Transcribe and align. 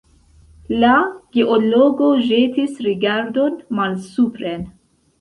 La 0.83 0.93
geologo 1.37 2.09
ĵetis 2.31 2.83
rigardon 2.89 3.63
malsupren. 3.83 4.71